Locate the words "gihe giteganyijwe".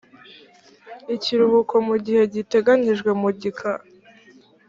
2.05-3.11